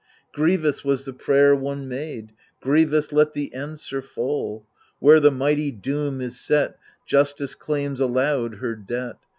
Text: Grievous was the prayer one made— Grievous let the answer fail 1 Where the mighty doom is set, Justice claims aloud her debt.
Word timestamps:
Grievous 0.33 0.83
was 0.83 1.05
the 1.05 1.13
prayer 1.13 1.55
one 1.55 1.87
made— 1.87 2.31
Grievous 2.63 3.11
let 3.13 3.33
the 3.33 3.53
answer 3.53 4.01
fail 4.01 4.61
1 4.97 4.97
Where 4.97 5.19
the 5.19 5.29
mighty 5.29 5.71
doom 5.71 6.21
is 6.21 6.39
set, 6.39 6.79
Justice 7.05 7.53
claims 7.53 8.01
aloud 8.01 8.55
her 8.55 8.75
debt. 8.75 9.17